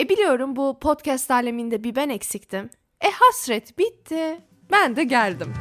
[0.00, 2.70] E biliyorum bu podcast aleminde bir ben eksiktim.
[3.00, 4.40] E hasret bitti.
[4.70, 5.54] Ben de geldim.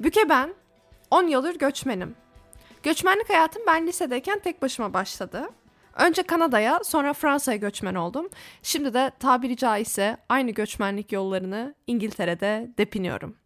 [0.00, 0.54] Büke ben.
[1.10, 2.14] 10 yıldır göçmenim.
[2.82, 5.48] Göçmenlik hayatım ben lisedeyken tek başıma başladı.
[5.94, 8.28] Önce Kanada'ya, sonra Fransa'ya göçmen oldum.
[8.62, 13.36] Şimdi de tabiri caizse aynı göçmenlik yollarını İngiltere'de depiniyorum.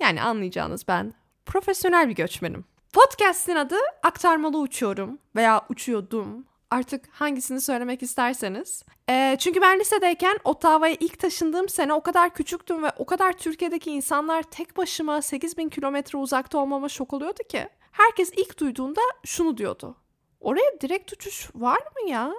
[0.00, 1.12] Yani anlayacağınız ben
[1.46, 2.64] profesyonel bir göçmenim.
[2.96, 6.46] Podcast'in adı Aktarmalı Uçuyorum veya Uçuyordum.
[6.70, 8.84] Artık hangisini söylemek isterseniz.
[9.10, 13.90] Ee, çünkü ben lisedeyken Ottawa'ya ilk taşındığım sene o kadar küçüktüm ve o kadar Türkiye'deki
[13.90, 17.68] insanlar tek başıma 8000 kilometre uzakta olmama şok oluyordu ki.
[17.92, 19.96] Herkes ilk duyduğunda şunu diyordu.
[20.40, 22.32] Oraya direkt uçuş var mı ya?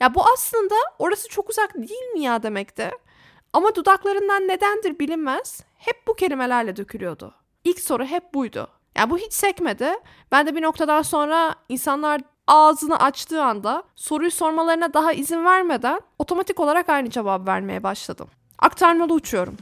[0.00, 2.90] Ya bu aslında orası çok uzak değil mi ya demekti.
[3.52, 7.34] Ama dudaklarından nedendir bilinmez hep bu kelimelerle dökülüyordu.
[7.64, 8.77] İlk soru hep buydu.
[8.98, 9.90] Ya bu hiç sekmedi.
[10.32, 16.60] Ben de bir noktadan sonra insanlar ağzını açtığı anda soruyu sormalarına daha izin vermeden otomatik
[16.60, 18.28] olarak aynı cevap vermeye başladım.
[18.58, 19.56] Aktarmalı uçuyorum.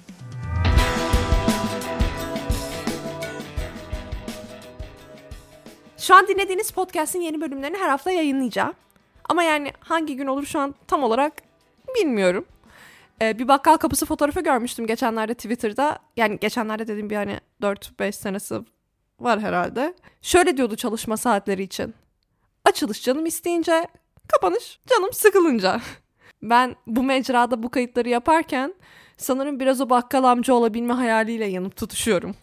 [5.98, 8.74] Şu an dinlediğiniz podcast'in yeni bölümlerini her hafta yayınlayacağım.
[9.28, 11.32] Ama yani hangi gün olur şu an tam olarak
[11.96, 12.44] bilmiyorum.
[13.22, 15.98] Ee, bir bakkal kapısı fotoğrafı görmüştüm geçenlerde Twitter'da.
[16.16, 18.54] Yani geçenlerde dediğim bir hani 4-5 senesi
[19.20, 19.94] var herhalde.
[20.22, 21.94] Şöyle diyordu çalışma saatleri için.
[22.64, 23.86] Açılış canım isteyince,
[24.28, 25.80] kapanış canım sıkılınca.
[26.42, 28.74] Ben bu mecrada bu kayıtları yaparken
[29.16, 32.34] sanırım biraz o bakkal amca olabilme hayaliyle yanıp tutuşuyorum.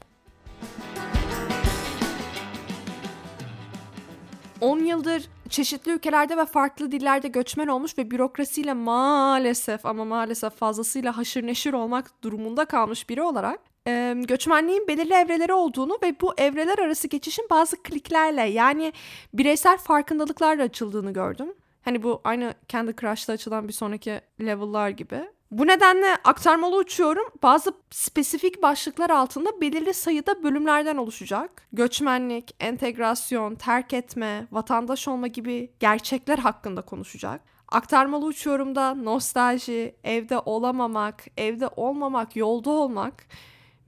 [4.61, 11.17] 10 yıldır çeşitli ülkelerde ve farklı dillerde göçmen olmuş ve bürokrasiyle maalesef ama maalesef fazlasıyla
[11.17, 16.79] haşır neşir olmak durumunda kalmış biri olarak e, göçmenliğin belirli evreleri olduğunu ve bu evreler
[16.79, 18.93] arası geçişin bazı kliklerle yani
[19.33, 21.53] bireysel farkındalıklarla açıldığını gördüm.
[21.81, 25.21] Hani bu aynı kendi Crush'ta açılan bir sonraki level'lar gibi.
[25.51, 27.23] Bu nedenle aktarmalı uçuyorum.
[27.43, 31.67] Bazı spesifik başlıklar altında belirli sayıda bölümlerden oluşacak.
[31.73, 37.41] Göçmenlik, entegrasyon, terk etme, vatandaş olma gibi gerçekler hakkında konuşacak.
[37.67, 43.27] Aktarmalı uçuyorumda nostalji, evde olamamak, evde olmamak, yolda olmak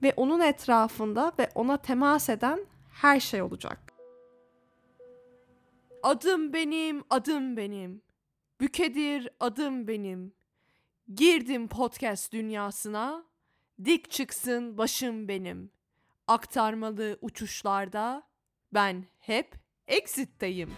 [0.02, 2.60] ve onun etrafında ve ona temas eden
[2.92, 3.92] her şey olacak.
[6.02, 8.02] Adım benim, adım benim.
[8.60, 10.32] Bükedir adım benim.
[11.14, 13.24] Girdim podcast dünyasına.
[13.84, 15.70] Dik çıksın başım benim.
[16.26, 18.22] Aktarmalı uçuşlarda
[18.74, 19.54] ben hep
[19.88, 20.70] exitteyim.